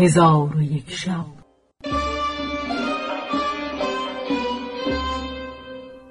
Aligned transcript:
هزار 0.00 0.56
و 0.56 0.62
یک 0.62 0.90
شب. 0.90 1.26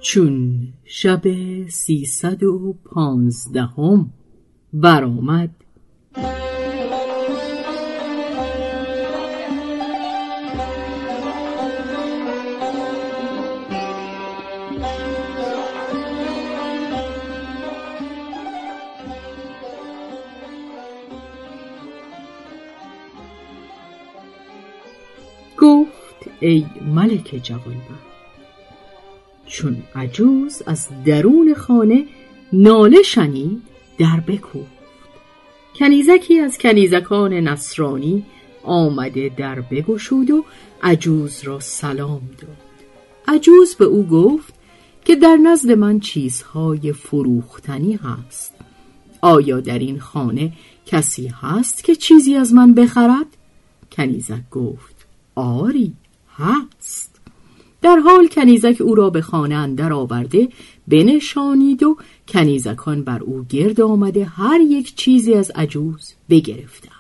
چون 0.01 0.67
شب 0.85 1.21
سیصد 1.67 2.43
و 2.43 2.75
پانزدهم 2.85 4.13
برآمد. 4.73 5.55
گفت 25.61 26.29
ای 26.39 26.65
ملک 26.95 27.39
جوانبخت 27.43 28.09
چون 29.45 29.83
عجوز 29.95 30.61
از 30.65 30.87
درون 31.05 31.53
خانه 31.53 32.05
ناله 32.53 33.01
شنید 33.01 33.61
در 33.97 34.19
بکوفت. 34.27 34.79
کنیزکی 35.75 36.39
از 36.39 36.57
کنیزکان 36.57 37.33
نصرانی 37.33 38.25
آمده 38.63 39.31
در 39.37 39.61
بگشود 39.61 40.31
و 40.31 40.45
عجوز 40.83 41.43
را 41.43 41.59
سلام 41.59 42.21
داد. 42.37 42.57
عجوز 43.27 43.75
به 43.75 43.85
او 43.85 44.07
گفت 44.07 44.53
که 45.05 45.15
در 45.15 45.35
نزد 45.35 45.71
من 45.71 45.99
چیزهای 45.99 46.93
فروختنی 46.93 47.99
هست. 48.03 48.55
آیا 49.21 49.59
در 49.59 49.79
این 49.79 49.99
خانه 49.99 50.53
کسی 50.85 51.27
هست 51.27 51.83
که 51.83 51.95
چیزی 51.95 52.35
از 52.35 52.53
من 52.53 52.73
بخرد؟ 52.73 53.25
کنیزک 53.91 54.49
گفت 54.51 54.98
آری 55.35 55.93
هست. 56.37 57.19
در 57.81 57.99
حال 57.99 58.27
کنیزک 58.27 58.81
او 58.81 58.95
را 58.95 59.09
به 59.09 59.21
خانه 59.21 59.55
اندر 59.55 59.93
آورده 59.93 60.49
بنشانید 60.87 61.83
و 61.83 61.97
کنیزکان 62.27 63.03
بر 63.03 63.23
او 63.23 63.45
گرد 63.49 63.81
آمده 63.81 64.25
هر 64.25 64.61
یک 64.61 64.95
چیزی 64.95 65.33
از 65.33 65.51
عجوز 65.55 66.13
بگرفتند. 66.29 66.99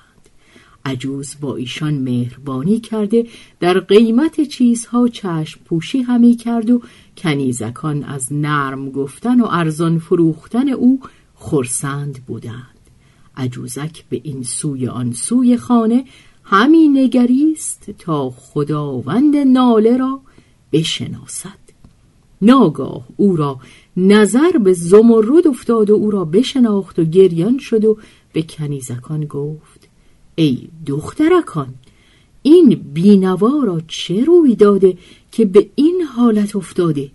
عجوز 0.85 1.35
با 1.41 1.55
ایشان 1.55 1.93
مهربانی 1.93 2.79
کرده 2.79 3.27
در 3.59 3.79
قیمت 3.79 4.41
چیزها 4.41 5.07
چشم 5.07 5.61
پوشی 5.65 6.01
همی 6.01 6.35
کرد 6.35 6.69
و 6.69 6.81
کنیزکان 7.17 8.03
از 8.03 8.33
نرم 8.33 8.91
گفتن 8.91 9.41
و 9.41 9.47
ارزان 9.51 9.99
فروختن 9.99 10.69
او 10.69 10.99
خرسند 11.35 12.19
بودند. 12.27 12.79
عجوزک 13.37 14.03
به 14.09 14.21
این 14.23 14.43
سوی 14.43 14.87
آن 14.87 15.11
سوی 15.11 15.57
خانه 15.57 16.05
همی 16.51 16.87
نگریست 16.87 17.91
تا 17.99 18.29
خداوند 18.29 19.35
ناله 19.35 19.97
را 19.97 20.21
بشناسد. 20.71 21.59
ناگاه 22.41 23.07
او 23.17 23.35
را 23.35 23.59
نظر 23.97 24.51
به 24.51 24.73
زمرد 24.73 25.47
افتاد 25.47 25.89
و 25.89 25.93
او 25.93 26.11
را 26.11 26.25
بشناخت 26.25 26.99
و 26.99 27.03
گریان 27.03 27.57
شد 27.57 27.85
و 27.85 27.97
به 28.33 28.41
کنیزکان 28.41 29.25
گفت 29.25 29.87
ای 30.35 30.67
دخترکان 30.85 31.73
این 32.41 32.81
بینوا 32.93 33.63
را 33.63 33.81
چه 33.87 34.23
روی 34.23 34.55
داده 34.55 34.97
که 35.31 35.45
به 35.45 35.69
این 35.75 36.01
حالت 36.15 36.55
افتاده؟ 36.55 37.11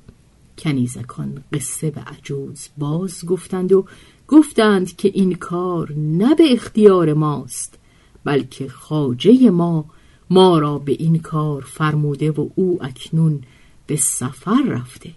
کنیزکان 0.59 1.45
قصه 1.53 1.91
به 1.91 2.01
عجوز 2.01 2.69
باز 2.79 3.27
گفتند 3.27 3.73
و 3.73 3.85
گفتند 4.29 4.97
که 4.97 5.11
این 5.15 5.35
کار 5.35 5.93
نه 5.97 6.35
به 6.35 6.53
اختیار 6.53 7.13
ماست. 7.13 7.79
بلکه 8.25 8.69
خاجه 8.69 9.51
ما 9.51 9.85
ما 10.31 10.59
را 10.59 10.79
به 10.79 10.93
این 10.93 11.19
کار 11.19 11.63
فرموده 11.63 12.31
و 12.31 12.49
او 12.55 12.79
اکنون 12.81 13.43
به 13.87 13.97
سفر 13.97 14.63
رفته. 14.67 15.11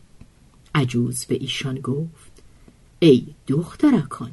عجوز 0.75 1.25
به 1.25 1.35
ایشان 1.35 1.79
گفت 1.79 2.31
ای 2.99 3.25
دخترکان 3.47 4.31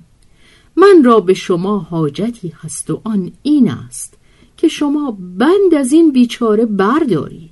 من 0.76 1.04
را 1.04 1.20
به 1.20 1.34
شما 1.34 1.78
حاجتی 1.78 2.48
هست 2.48 2.90
و 2.90 3.00
آن 3.04 3.32
این 3.42 3.70
است 3.70 4.14
که 4.56 4.68
شما 4.68 5.18
بند 5.38 5.74
از 5.78 5.92
این 5.92 6.12
بیچاره 6.12 6.66
بردارید. 6.66 7.50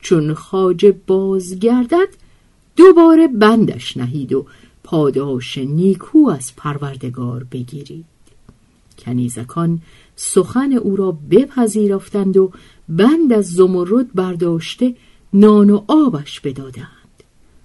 چون 0.00 0.34
خاجه 0.34 0.92
بازگردد 1.06 2.08
دوباره 2.76 3.28
بندش 3.28 3.96
نهید 3.96 4.32
و 4.32 4.46
پاداش 4.84 5.58
نیکو 5.58 6.28
از 6.28 6.56
پروردگار 6.56 7.44
بگیرید. 7.44 8.04
کنیزکان 8.98 9.82
سخن 10.22 10.72
او 10.72 10.96
را 10.96 11.18
بپذیرفتند 11.30 12.36
و 12.36 12.52
بند 12.88 13.32
از 13.32 13.52
زمرد 13.52 14.12
برداشته 14.14 14.94
نان 15.32 15.70
و 15.70 15.84
آبش 15.88 16.40
بدادند. 16.40 17.22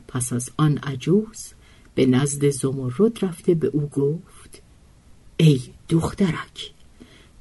پس 0.08 0.34
از 0.34 0.50
آن 0.58 0.78
عجوز 0.78 1.54
به 1.96 2.06
نزد 2.06 2.50
زمرد 2.50 3.26
رفته 3.26 3.54
به 3.54 3.68
او 3.68 3.90
گفت 3.90 4.62
ای 5.38 5.62
دخترک 5.90 6.72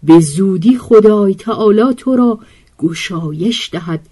به 0.02 0.20
زودی 0.20 0.78
خدای 0.78 1.34
تعالی 1.34 1.94
تو 1.96 2.16
را 2.16 2.38
گشایش 2.78 3.70
دهد 3.72 4.08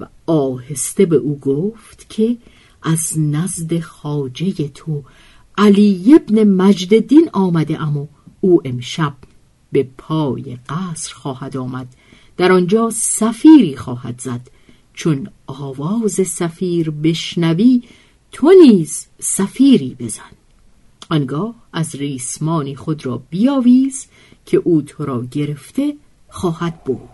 و 0.00 0.06
آهسته 0.26 1.06
به 1.06 1.16
او 1.16 1.38
گفت 1.38 2.06
که 2.08 2.36
از 2.82 3.18
نزد 3.18 3.80
خاجه 3.80 4.68
تو 4.68 5.02
علی 5.58 6.14
ابن 6.14 6.44
مجددین 6.44 7.30
آمده 7.32 7.82
اما 7.82 8.08
او 8.40 8.62
امشب 8.64 9.14
به 9.74 9.88
پای 9.98 10.58
قصر 10.68 11.14
خواهد 11.14 11.56
آمد. 11.56 11.86
در 12.36 12.52
آنجا 12.52 12.90
سفیری 12.90 13.76
خواهد 13.76 14.20
زد. 14.20 14.40
چون 14.94 15.28
آواز 15.46 16.12
سفیر 16.12 16.90
بشنوی 16.90 17.82
تو 18.32 18.52
نیز 18.62 19.06
سفیری 19.20 19.96
بزن. 19.98 20.32
آنگاه 21.10 21.54
از 21.72 21.94
ریسمانی 21.94 22.76
خود 22.76 23.06
را 23.06 23.22
بیاویز 23.30 24.06
که 24.46 24.56
او 24.56 24.82
تو 24.82 25.04
را 25.04 25.24
گرفته 25.30 25.94
خواهد 26.28 26.84
بود 26.84 27.08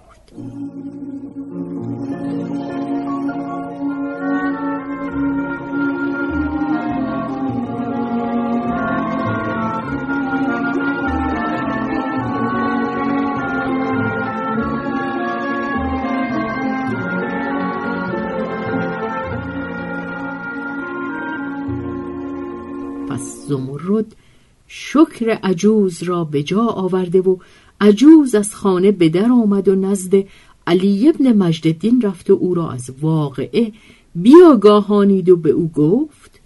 شکر 24.69 25.31
عجوز 25.31 26.03
را 26.03 26.25
به 26.25 26.43
جا 26.43 26.62
آورده 26.62 27.21
و 27.21 27.37
عجوز 27.81 28.34
از 28.34 28.55
خانه 28.55 28.93
به 28.93 29.09
در 29.09 29.33
آمد 29.33 29.69
و 29.69 29.75
نزد 29.75 30.25
علی 30.67 31.09
ابن 31.09 31.33
مجددین 31.33 32.00
رفت 32.00 32.31
و 32.31 32.33
او 32.33 32.55
را 32.55 32.71
از 32.71 32.91
واقعه 33.00 33.73
بیاگاهانید 34.15 35.29
و 35.29 35.37
به 35.37 35.50
او 35.50 35.69
گفت 35.69 36.41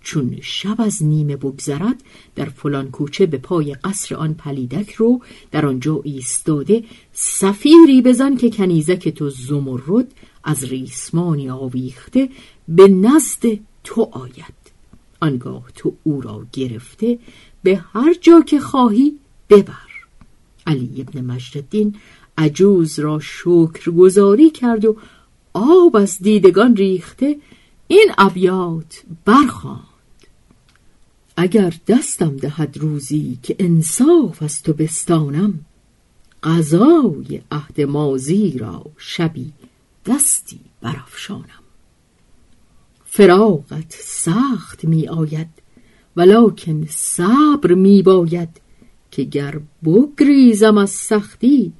چون 0.00 0.38
شب 0.42 0.80
از 0.80 1.04
نیمه 1.04 1.36
بگذرد 1.36 2.02
در 2.34 2.44
فلان 2.44 2.90
کوچه 2.90 3.26
به 3.26 3.38
پای 3.38 3.74
قصر 3.74 4.14
آن 4.14 4.34
پلیدک 4.34 4.92
رو 4.92 5.20
در 5.50 5.66
آنجا 5.66 6.00
ایستاده 6.04 6.84
سفیری 7.12 8.02
بزن 8.02 8.36
که 8.36 8.50
کنیزک 8.50 9.08
تو 9.08 9.30
زمرد 9.30 10.14
از 10.44 10.64
ریسمانی 10.64 11.50
آویخته 11.50 12.28
به 12.68 12.88
نزد 12.88 13.58
تو 13.84 14.02
آید. 14.12 14.61
آنگاه 15.22 15.64
تو 15.74 15.92
او 16.02 16.20
را 16.20 16.46
گرفته 16.52 17.18
به 17.62 17.76
هر 17.92 18.14
جا 18.20 18.40
که 18.40 18.60
خواهی 18.60 19.18
ببر. 19.50 19.92
علی 20.66 21.06
ابن 21.08 21.24
مجددین 21.24 21.96
عجوز 22.38 22.98
را 22.98 23.20
شکرگزاری 23.20 24.50
کرد 24.50 24.84
و 24.84 24.96
آب 25.52 25.96
از 25.96 26.18
دیدگان 26.18 26.76
ریخته 26.76 27.36
این 27.88 28.12
ابیات 28.18 29.02
برخواند. 29.24 29.82
اگر 31.36 31.74
دستم 31.86 32.36
دهد 32.36 32.78
روزی 32.78 33.38
که 33.42 33.56
انصاف 33.58 34.42
از 34.42 34.62
تو 34.62 34.72
بستانم 34.72 35.60
غذای 36.42 37.40
عهد 37.50 37.80
مازی 37.80 38.58
را 38.58 38.84
شبی 38.98 39.52
دستی 40.06 40.60
برافشانم. 40.80 41.61
فراغت 43.14 43.94
سخت 43.98 44.84
می 44.84 45.08
آید 45.08 45.48
ولکن 46.16 46.86
صبر 46.88 47.74
می 47.74 48.02
باید 48.02 48.48
که 49.10 49.24
گر 49.24 49.60
بگریزم 49.84 50.78
از 50.78 50.90
سختی 50.90 51.72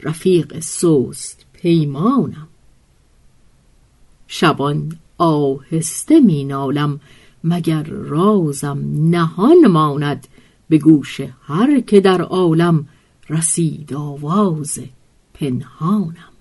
رفیق 0.00 0.60
سوست 0.60 1.46
پیمانم. 1.52 2.48
شبان 4.26 4.98
آهسته 5.18 6.20
می 6.20 6.44
نالم 6.44 7.00
مگر 7.44 7.82
رازم 7.82 8.78
نهان 9.10 9.66
ماند 9.66 10.28
به 10.68 10.78
گوش 10.78 11.20
هر 11.42 11.80
که 11.80 12.00
در 12.00 12.22
عالم 12.22 12.88
رسید 13.30 13.94
آواز 13.94 14.80
پنهانم. 15.34 16.32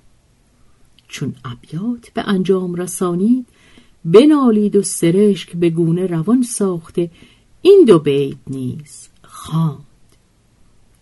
چون 1.08 1.36
ابیات 1.46 2.10
به 2.14 2.30
انجام 2.30 2.76
رسانید 2.76 3.48
بنالید 4.08 4.76
و 4.76 4.82
سرشک 4.82 5.56
به 5.56 5.70
گونه 5.70 6.08
روان 6.08 6.44
ساخته 6.44 7.10
این 7.62 7.86
دو 7.88 8.00
بیت 8.00 8.38
نیز 8.48 9.10
خواند. 9.24 9.78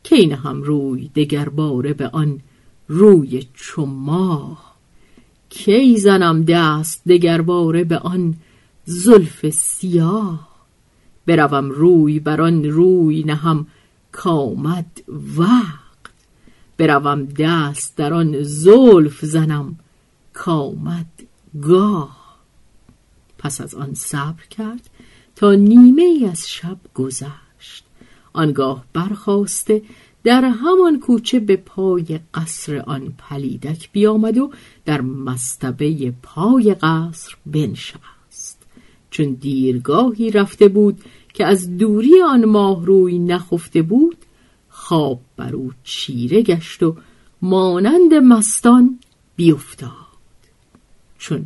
کین 0.03 0.31
هم 0.31 0.61
روی 0.61 1.09
دگر 1.15 1.49
باره 1.49 1.93
به 1.93 2.07
آن 2.07 2.39
روی 2.87 3.47
چو 3.53 3.85
ماه؟ 3.85 4.75
کی 5.49 5.97
زنم 5.97 6.43
دست 6.43 7.01
دگر 7.07 7.41
باره 7.41 7.83
به 7.83 7.97
آن 7.97 8.35
زلف 8.85 9.49
سیاه؟ 9.49 10.47
بروم 11.25 11.69
روی 11.69 12.19
بر 12.19 12.41
آن 12.41 12.63
روی 12.63 13.23
نهم 13.23 13.67
کامد 14.11 15.03
وقت. 15.37 15.85
بروم 16.77 17.25
دست 17.25 17.97
در 17.97 18.13
آن 18.13 18.43
زلف 18.43 19.25
زنم 19.25 19.75
کامد 20.33 21.23
گاه. 21.61 22.24
پس 23.45 23.61
از 23.61 23.75
آن 23.75 23.93
صبر 23.93 24.43
کرد 24.49 24.89
تا 25.35 25.53
نیمه 25.53 26.01
ای 26.01 26.25
از 26.25 26.49
شب 26.49 26.77
گذشت. 26.93 27.85
آنگاه 28.33 28.85
برخواسته 28.93 29.81
در 30.23 30.45
همان 30.45 30.99
کوچه 30.99 31.39
به 31.39 31.55
پای 31.55 32.19
قصر 32.33 32.77
آن 32.77 33.13
پلیدک 33.17 33.91
بیامد 33.91 34.37
و 34.37 34.51
در 34.85 35.01
مستبه 35.01 36.13
پای 36.23 36.73
قصر 36.73 37.35
بنشست. 37.45 38.63
چون 39.09 39.33
دیرگاهی 39.33 40.31
رفته 40.31 40.67
بود 40.67 41.01
که 41.33 41.45
از 41.45 41.77
دوری 41.77 42.21
آن 42.21 42.45
ماه 42.45 42.85
روی 42.85 43.19
نخفته 43.19 43.81
بود 43.81 44.17
خواب 44.69 45.21
بر 45.37 45.55
او 45.55 45.71
چیره 45.83 46.41
گشت 46.41 46.83
و 46.83 46.95
مانند 47.41 48.13
مستان 48.13 48.99
بیفتاد. 49.35 49.91
چون 51.17 51.45